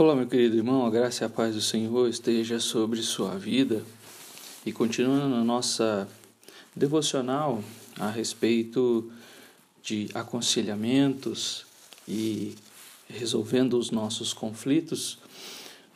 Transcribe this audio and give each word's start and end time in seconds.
Olá, 0.00 0.16
meu 0.16 0.26
querido 0.26 0.56
irmão, 0.56 0.86
a 0.86 0.90
graça 0.90 1.24
e 1.24 1.26
a 1.26 1.28
paz 1.28 1.54
do 1.54 1.60
Senhor 1.60 2.08
esteja 2.08 2.58
sobre 2.58 3.02
sua 3.02 3.36
vida. 3.36 3.82
E 4.64 4.72
continuando 4.72 5.34
a 5.34 5.44
nossa 5.44 6.08
devocional 6.74 7.62
a 7.98 8.08
respeito 8.08 9.12
de 9.82 10.08
aconselhamentos 10.14 11.66
e 12.08 12.54
resolvendo 13.10 13.74
os 13.74 13.90
nossos 13.90 14.32
conflitos, 14.32 15.18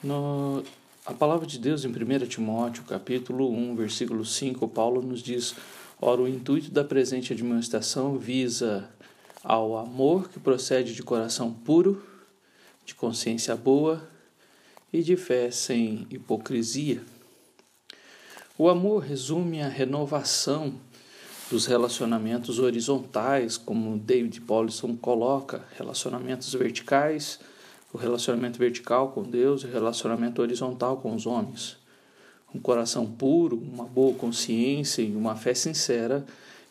no, 0.03 0.63
a 1.07 1.15
palavra 1.15 1.47
de 1.47 1.59
Deus 1.59 1.87
em 1.87 1.89
1 1.89 2.27
Timóteo, 2.27 2.85
capítulo 2.85 3.51
1, 3.51 3.75
versículo 3.75 4.23
5, 4.23 4.69
Paulo 4.69 5.01
nos 5.01 5.23
diz: 5.23 5.55
Ora, 5.99 6.21
o 6.21 6.29
intuito 6.29 6.71
da 6.71 6.85
presente 6.85 7.33
administração 7.33 8.19
visa 8.19 8.87
ao 9.43 9.79
amor 9.79 10.29
que 10.29 10.39
procede 10.39 10.93
de 10.93 11.03
coração 11.03 11.51
puro 11.51 12.13
de 12.85 12.95
consciência 12.95 13.57
boa 13.57 14.09
e 14.93 15.03
de 15.03 15.17
fé 15.17 15.51
sem 15.51 16.07
hipocrisia. 16.11 17.03
O 18.57 18.69
amor 18.69 19.03
resume 19.03 19.63
a 19.63 19.69
renovação 19.69 20.75
dos 21.51 21.67
relacionamentos 21.67 22.59
horizontais, 22.59 23.57
como 23.57 23.99
David 23.99 24.41
Paulson 24.43 24.97
coloca, 24.97 25.65
relacionamentos 25.77 26.53
verticais, 26.55 27.41
o 27.93 27.99
relacionamento 27.99 28.59
vertical 28.59 29.11
com 29.13 29.23
Deus 29.23 29.63
e 29.63 29.67
o 29.67 29.73
relacionamento 29.73 30.41
horizontal 30.43 30.97
com 30.99 31.15
os 31.15 31.27
homens. 31.27 31.77
Um 32.55 32.61
coração 32.61 33.07
puro, 33.07 33.57
uma 33.57 33.85
boa 33.85 34.15
consciência 34.15 35.03
e 35.03 35.15
uma 35.15 35.35
fé 35.35 35.55
sincera 35.55 36.25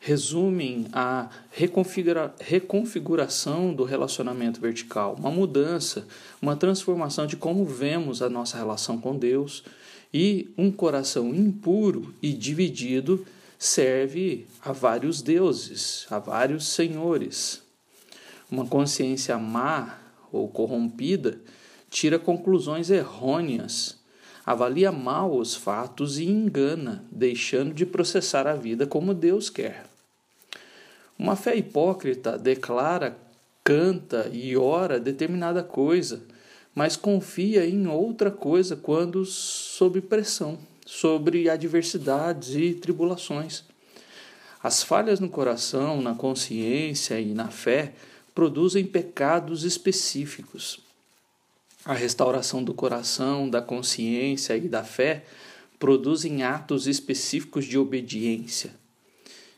resumem 0.06 0.86
a 0.92 1.30
reconfigura, 1.50 2.36
reconfiguração 2.38 3.74
do 3.74 3.86
relacionamento 3.86 4.60
vertical, 4.60 5.16
uma 5.18 5.32
mudança, 5.32 6.06
uma 6.42 6.58
transformação 6.58 7.26
de 7.26 7.38
como 7.38 7.64
vemos 7.64 8.22
a 8.22 8.30
nossa 8.30 8.58
relação 8.58 9.00
com 9.00 9.18
Deus 9.18 9.64
e 10.14 10.54
um 10.58 10.70
coração 10.70 11.34
impuro 11.34 12.14
e 12.22 12.34
dividido 12.34 13.26
serve 13.58 14.45
a 14.62 14.73
vários 14.73 15.22
deuses, 15.22 16.06
a 16.10 16.20
vários 16.20 16.67
senhores. 16.67 17.62
Uma 18.52 18.66
consciência 18.66 19.38
má 19.38 20.00
ou 20.34 20.50
corrompida 20.50 21.40
tira 21.90 22.20
conclusões 22.20 22.90
errôneas 22.90 24.04
avalia 24.45 24.92
mal 24.92 25.38
os 25.38 25.56
fatos 25.56 26.20
e 26.20 26.26
engana, 26.26 27.06
deixando 27.10 27.73
de 27.73 27.86
processar 27.86 28.45
a 28.45 28.54
vida 28.54 28.86
como 28.86 29.14
Deus 29.14 29.50
quer. 29.50 29.92
Uma 31.24 31.38
fé 31.38 31.56
hipócrita 31.56 32.38
declara, 32.38 33.18
canta 33.64 34.30
e 34.34 34.58
ora 34.58 35.00
determinada 35.00 35.64
coisa, 35.64 36.22
mas 36.76 36.98
confia 36.98 37.66
em 37.66 37.88
outra 37.88 38.30
coisa 38.30 38.76
quando 38.76 39.24
sob 39.24 40.02
pressão, 40.02 40.60
sobre 40.86 41.50
adversidades 41.50 42.56
e 42.56 42.74
tribulações. 42.74 43.64
As 44.62 44.84
falhas 44.84 45.22
no 45.22 45.30
coração, 45.30 46.02
na 46.02 46.14
consciência 46.14 47.18
e 47.22 47.34
na 47.34 47.48
fé 47.48 47.94
produzem 48.36 48.84
pecados 48.84 49.64
específicos. 49.64 50.82
A 51.86 51.94
restauração 51.94 52.62
do 52.62 52.74
coração, 52.74 53.50
da 53.50 53.62
consciência 53.62 54.58
e 54.58 54.68
da 54.68 54.84
fé 54.84 55.24
produzem 55.80 56.44
atos 56.44 56.86
específicos 56.86 57.64
de 57.64 57.78
obediência. 57.78 58.83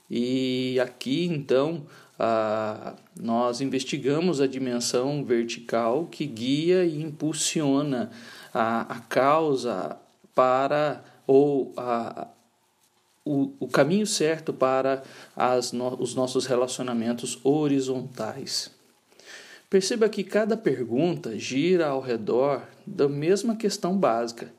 E 0.10 0.80
aqui, 0.80 1.26
então, 1.26 1.86
nós 3.20 3.62
investigamos 3.62 4.40
a 4.40 4.48
dimensão 4.48 5.24
vertical 5.24 6.06
que 6.06 6.26
guia 6.26 6.86
e 6.86 7.02
impulsiona 7.02 8.12
a, 8.54 8.82
a 8.82 9.00
causa 9.02 9.98
para 10.34 11.04
ou 11.28 11.74
a, 11.76 12.28
o, 13.26 13.52
o 13.60 13.68
caminho 13.68 14.06
certo 14.06 14.54
para 14.54 15.04
as 15.36 15.72
no, 15.72 16.02
os 16.02 16.14
nossos 16.14 16.46
relacionamentos 16.46 17.40
horizontais. 17.44 18.70
Perceba 19.70 20.08
que 20.08 20.24
cada 20.24 20.56
pergunta 20.56 21.38
gira 21.38 21.88
ao 21.88 22.00
redor 22.00 22.64
da 22.86 23.10
mesma 23.10 23.56
questão 23.56 23.98
básica: 23.98 24.54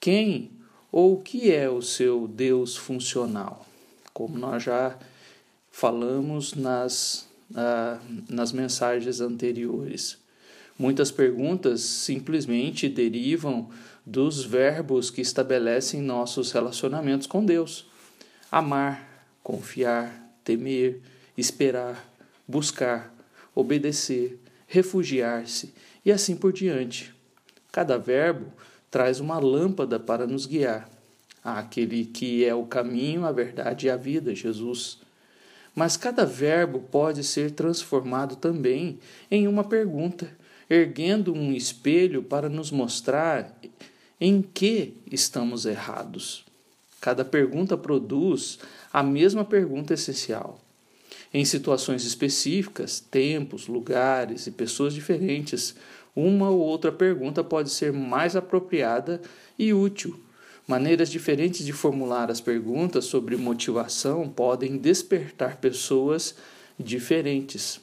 quem 0.00 0.50
ou 0.90 1.14
o 1.14 1.22
que 1.22 1.52
é 1.52 1.70
o 1.70 1.80
seu 1.80 2.26
Deus 2.26 2.76
funcional? 2.76 3.69
Como 4.20 4.36
nós 4.36 4.62
já 4.64 4.98
falamos 5.70 6.52
nas, 6.52 7.26
ah, 7.54 7.98
nas 8.28 8.52
mensagens 8.52 9.18
anteriores. 9.18 10.18
Muitas 10.78 11.10
perguntas 11.10 11.80
simplesmente 11.80 12.86
derivam 12.86 13.70
dos 14.04 14.44
verbos 14.44 15.10
que 15.10 15.22
estabelecem 15.22 16.02
nossos 16.02 16.52
relacionamentos 16.52 17.26
com 17.26 17.42
Deus: 17.42 17.86
amar, 18.52 19.26
confiar, 19.42 20.36
temer, 20.44 21.00
esperar, 21.34 22.06
buscar, 22.46 23.14
obedecer, 23.54 24.38
refugiar-se 24.66 25.72
e 26.04 26.12
assim 26.12 26.36
por 26.36 26.52
diante. 26.52 27.14
Cada 27.72 27.96
verbo 27.96 28.52
traz 28.90 29.18
uma 29.18 29.38
lâmpada 29.38 29.98
para 29.98 30.26
nos 30.26 30.44
guiar 30.44 30.99
àquele 31.44 32.04
que 32.04 32.44
é 32.44 32.54
o 32.54 32.64
caminho, 32.64 33.24
a 33.24 33.32
verdade 33.32 33.86
e 33.86 33.90
a 33.90 33.96
vida, 33.96 34.34
Jesus. 34.34 34.98
Mas 35.74 35.96
cada 35.96 36.26
verbo 36.26 36.80
pode 36.80 37.24
ser 37.24 37.52
transformado 37.52 38.36
também 38.36 38.98
em 39.30 39.48
uma 39.48 39.64
pergunta, 39.64 40.30
erguendo 40.68 41.32
um 41.32 41.52
espelho 41.52 42.22
para 42.22 42.48
nos 42.48 42.70
mostrar 42.70 43.56
em 44.20 44.42
que 44.42 44.94
estamos 45.10 45.64
errados. 45.64 46.44
Cada 47.00 47.24
pergunta 47.24 47.76
produz 47.76 48.58
a 48.92 49.02
mesma 49.02 49.44
pergunta 49.44 49.94
essencial. 49.94 50.60
Em 51.32 51.44
situações 51.44 52.04
específicas, 52.04 53.00
tempos, 53.00 53.68
lugares 53.68 54.46
e 54.46 54.50
pessoas 54.50 54.92
diferentes, 54.92 55.74
uma 56.14 56.50
ou 56.50 56.58
outra 56.58 56.92
pergunta 56.92 57.42
pode 57.42 57.70
ser 57.70 57.92
mais 57.92 58.36
apropriada 58.36 59.22
e 59.58 59.72
útil 59.72 60.20
Maneiras 60.70 61.10
diferentes 61.10 61.66
de 61.66 61.72
formular 61.72 62.30
as 62.30 62.40
perguntas 62.40 63.06
sobre 63.06 63.36
motivação 63.36 64.28
podem 64.28 64.76
despertar 64.76 65.56
pessoas 65.56 66.36
diferentes. 66.78 67.80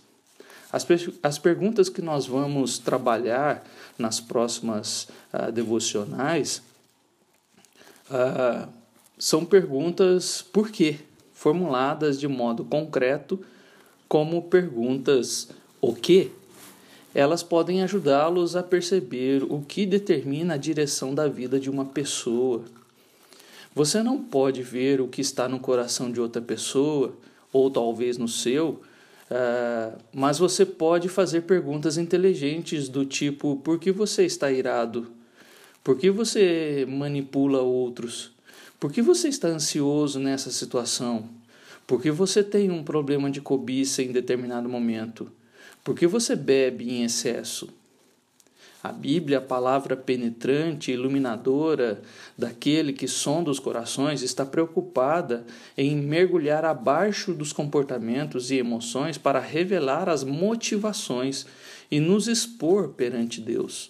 As, 0.71 0.87
as 1.21 1.37
perguntas 1.37 1.89
que 1.89 2.01
nós 2.01 2.27
vamos 2.27 2.79
trabalhar 2.79 3.61
nas 3.99 4.21
próximas 4.21 5.09
uh, 5.33 5.51
devocionais 5.51 6.61
uh, 8.09 8.69
são 9.19 9.43
perguntas 9.43 10.41
por 10.41 10.71
quê, 10.71 10.97
formuladas 11.33 12.17
de 12.17 12.27
modo 12.29 12.63
concreto, 12.63 13.43
como 14.07 14.43
perguntas 14.43 15.49
o 15.81 15.93
que. 15.93 16.31
Elas 17.17 17.43
podem 17.43 17.81
ajudá-los 17.81 18.55
a 18.55 18.61
perceber 18.61 19.43
o 19.43 19.61
que 19.61 19.85
determina 19.85 20.53
a 20.53 20.57
direção 20.57 21.13
da 21.13 21.27
vida 21.27 21.59
de 21.59 21.69
uma 21.69 21.83
pessoa 21.83 22.63
você 23.77 24.01
não 24.01 24.17
pode 24.23 24.63
ver 24.63 24.99
o 24.99 25.07
que 25.07 25.21
está 25.21 25.47
no 25.47 25.59
coração 25.59 26.11
de 26.11 26.19
outra 26.19 26.41
pessoa, 26.41 27.13
ou 27.53 27.69
talvez 27.69 28.17
no 28.17 28.27
seu, 28.27 28.81
uh, 29.29 29.95
mas 30.11 30.39
você 30.39 30.65
pode 30.65 31.07
fazer 31.07 31.41
perguntas 31.41 31.95
inteligentes 31.95 32.89
do 32.89 33.05
tipo: 33.05 33.57
por 33.57 33.77
que 33.77 33.91
você 33.91 34.25
está 34.25 34.51
irado? 34.51 35.11
Por 35.83 35.95
que 35.95 36.09
você 36.09 36.87
manipula 36.89 37.61
outros? 37.61 38.31
Por 38.79 38.91
que 38.91 38.99
você 38.99 39.27
está 39.27 39.47
ansioso 39.47 40.19
nessa 40.19 40.49
situação? 40.49 41.29
Por 41.85 42.01
que 42.01 42.09
você 42.09 42.43
tem 42.43 42.71
um 42.71 42.83
problema 42.83 43.29
de 43.29 43.41
cobiça 43.41 44.01
em 44.01 44.11
determinado 44.11 44.67
momento? 44.67 45.31
Por 45.87 45.95
que 45.95 46.05
você 46.05 46.35
bebe 46.35 46.91
em 46.91 47.05
excesso? 47.05 47.69
A 48.83 48.91
Bíblia, 48.91 49.37
a 49.37 49.41
palavra 49.41 49.95
penetrante, 49.95 50.91
iluminadora 50.91 52.01
daquele 52.37 52.91
que 52.91 53.07
sonda 53.07 53.49
os 53.49 53.57
corações, 53.57 54.21
está 54.21 54.45
preocupada 54.45 55.45
em 55.77 55.95
mergulhar 55.95 56.65
abaixo 56.65 57.33
dos 57.33 57.53
comportamentos 57.53 58.51
e 58.51 58.57
emoções 58.57 59.17
para 59.17 59.39
revelar 59.39 60.09
as 60.09 60.25
motivações 60.25 61.45
e 61.89 62.01
nos 62.01 62.27
expor 62.27 62.89
perante 62.89 63.39
Deus. 63.39 63.89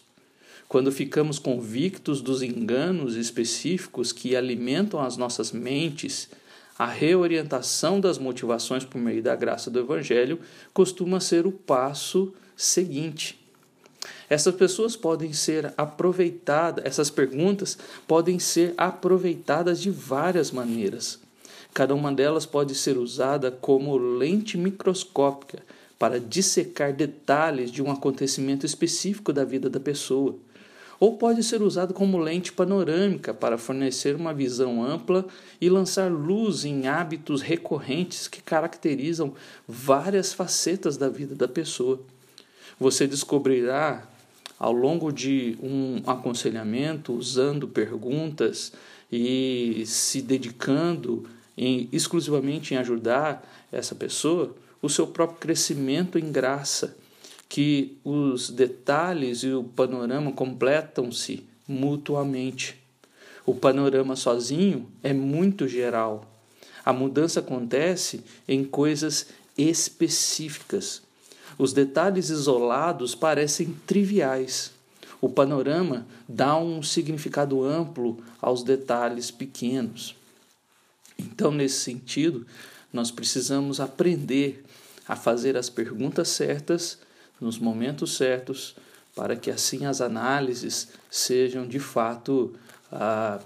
Quando 0.69 0.91
ficamos 0.91 1.39
convictos 1.39 2.21
dos 2.21 2.43
enganos 2.43 3.15
específicos 3.15 4.11
que 4.11 4.35
alimentam 4.35 5.01
as 5.01 5.17
nossas 5.17 5.51
mentes, 5.51 6.29
a 6.77 6.85
reorientação 6.85 7.99
das 7.99 8.17
motivações 8.17 8.85
por 8.85 8.99
meio 8.99 9.21
da 9.21 9.35
graça 9.35 9.71
do 9.71 9.79
Evangelho 9.79 10.39
costuma 10.73 11.19
ser 11.19 11.47
o 11.47 11.51
passo 11.51 12.33
seguinte. 12.55 13.39
Essas 14.29 14.55
pessoas 14.55 14.95
podem 14.95 15.33
ser 15.33 15.73
aproveitadas, 15.77 16.85
essas 16.85 17.09
perguntas 17.09 17.77
podem 18.07 18.39
ser 18.39 18.73
aproveitadas 18.77 19.81
de 19.81 19.89
várias 19.89 20.51
maneiras. 20.51 21.19
Cada 21.73 21.95
uma 21.95 22.11
delas 22.11 22.45
pode 22.45 22.75
ser 22.75 22.97
usada 22.97 23.51
como 23.51 23.97
lente 23.97 24.57
microscópica 24.57 25.59
para 25.97 26.19
dissecar 26.19 26.93
detalhes 26.93 27.71
de 27.71 27.81
um 27.81 27.91
acontecimento 27.91 28.65
específico 28.65 29.33
da 29.33 29.43
vida 29.43 29.69
da 29.69 29.79
pessoa. 29.79 30.35
Ou 30.99 31.17
pode 31.17 31.43
ser 31.43 31.61
usado 31.61 31.93
como 31.93 32.17
lente 32.17 32.51
panorâmica 32.51 33.33
para 33.33 33.57
fornecer 33.57 34.15
uma 34.15 34.33
visão 34.33 34.83
ampla 34.83 35.25
e 35.61 35.69
lançar 35.69 36.11
luz 36.11 36.65
em 36.65 36.87
hábitos 36.87 37.41
recorrentes 37.41 38.27
que 38.27 38.41
caracterizam 38.41 39.33
várias 39.67 40.33
facetas 40.33 40.97
da 40.97 41.09
vida 41.09 41.35
da 41.35 41.47
pessoa. 41.47 41.99
Você 42.79 43.07
descobrirá 43.07 44.07
ao 44.59 44.73
longo 44.73 45.11
de 45.11 45.57
um 45.61 46.01
aconselhamento, 46.07 47.13
usando 47.13 47.67
perguntas 47.67 48.73
e 49.11 49.83
se 49.85 50.21
dedicando 50.21 51.27
em, 51.55 51.87
exclusivamente 51.91 52.73
em 52.73 52.77
ajudar 52.77 53.47
essa 53.71 53.93
pessoa, 53.93 54.55
o 54.81 54.89
seu 54.89 55.07
próprio 55.07 55.39
crescimento 55.39 56.17
em 56.17 56.31
graça, 56.31 56.95
que 57.49 57.97
os 58.03 58.49
detalhes 58.49 59.43
e 59.43 59.51
o 59.51 59.63
panorama 59.63 60.31
completam-se 60.31 61.43
mutuamente. 61.67 62.77
O 63.45 63.55
panorama 63.55 64.15
sozinho 64.15 64.87
é 65.01 65.13
muito 65.13 65.67
geral. 65.67 66.29
A 66.83 66.91
mudança 66.91 67.39
acontece 67.39 68.23
em 68.47 68.63
coisas 68.63 69.27
específicas. 69.57 71.01
Os 71.57 71.73
detalhes 71.73 72.29
isolados 72.29 73.15
parecem 73.15 73.75
triviais. 73.85 74.71
O 75.19 75.29
panorama 75.29 76.05
dá 76.27 76.57
um 76.57 76.83
significado 76.83 77.63
amplo 77.63 78.23
aos 78.39 78.63
detalhes 78.63 79.31
pequenos. 79.31 80.15
Então, 81.17 81.51
nesse 81.51 81.79
sentido, 81.79 82.45
nós 82.93 83.09
precisamos 83.09 83.79
aprender 83.79 84.63
a 85.07 85.15
fazer 85.15 85.57
as 85.57 85.69
perguntas 85.69 86.27
certas 86.27 86.99
nos 87.39 87.57
momentos 87.57 88.15
certos, 88.15 88.75
para 89.15 89.35
que 89.35 89.49
assim 89.49 89.85
as 89.85 90.01
análises 90.01 90.89
sejam 91.09 91.67
de 91.67 91.79
fato 91.79 92.53
ah, 92.91 93.39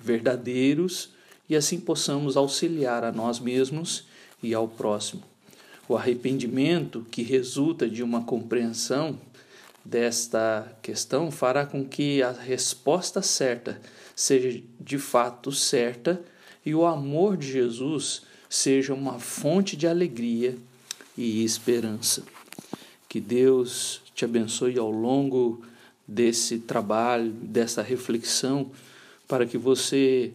verdadeiros 0.00 1.10
e 1.48 1.56
assim 1.56 1.80
possamos 1.80 2.36
auxiliar 2.36 3.04
a 3.04 3.12
nós 3.12 3.38
mesmos 3.40 4.06
e 4.42 4.54
ao 4.54 4.68
próximo. 4.68 5.22
O 5.88 5.96
arrependimento 5.96 7.06
que 7.10 7.22
resulta 7.22 7.88
de 7.88 8.02
uma 8.02 8.22
compreensão 8.22 9.18
desta 9.84 10.70
questão 10.82 11.30
fará 11.30 11.64
com 11.64 11.84
que 11.84 12.22
a 12.22 12.30
resposta 12.30 13.22
certa 13.22 13.80
seja 14.14 14.62
de 14.78 14.98
fato 14.98 15.50
certa 15.50 16.20
e 16.64 16.74
o 16.74 16.84
amor 16.84 17.36
de 17.36 17.50
Jesus 17.50 18.22
seja 18.50 18.92
uma 18.92 19.18
fonte 19.18 19.76
de 19.76 19.86
alegria 19.86 20.56
e 21.16 21.42
esperança. 21.42 22.22
Que 23.08 23.20
Deus 23.20 24.02
te 24.14 24.24
abençoe 24.24 24.78
ao 24.78 24.90
longo 24.90 25.62
desse 26.06 26.58
trabalho, 26.58 27.30
dessa 27.30 27.82
reflexão, 27.82 28.70
para 29.26 29.46
que 29.46 29.56
você 29.56 30.32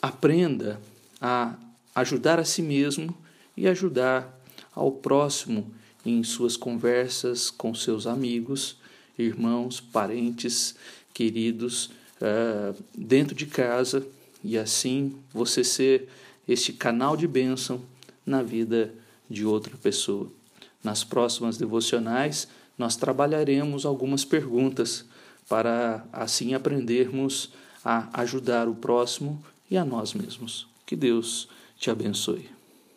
aprenda 0.00 0.80
a 1.20 1.54
ajudar 1.94 2.38
a 2.38 2.44
si 2.44 2.62
mesmo 2.62 3.16
e 3.56 3.66
ajudar 3.66 4.38
ao 4.74 4.92
próximo 4.92 5.72
em 6.06 6.22
suas 6.22 6.56
conversas 6.56 7.50
com 7.50 7.74
seus 7.74 8.06
amigos, 8.06 8.76
irmãos, 9.18 9.80
parentes, 9.80 10.76
queridos, 11.12 11.90
uh, 12.20 12.76
dentro 12.96 13.34
de 13.34 13.46
casa, 13.46 14.06
e 14.42 14.56
assim 14.56 15.16
você 15.32 15.64
ser 15.64 16.08
este 16.46 16.72
canal 16.72 17.16
de 17.16 17.26
bênção 17.26 17.82
na 18.24 18.42
vida 18.42 18.94
de 19.28 19.44
outra 19.44 19.76
pessoa. 19.76 20.37
Nas 20.82 21.04
próximas 21.04 21.56
devocionais, 21.56 22.48
nós 22.76 22.96
trabalharemos 22.96 23.84
algumas 23.84 24.24
perguntas 24.24 25.04
para 25.48 26.04
assim 26.12 26.54
aprendermos 26.54 27.52
a 27.84 28.20
ajudar 28.20 28.68
o 28.68 28.74
próximo 28.74 29.42
e 29.70 29.76
a 29.76 29.84
nós 29.84 30.14
mesmos. 30.14 30.66
Que 30.86 30.94
Deus 30.94 31.48
te 31.78 31.90
abençoe. 31.90 32.57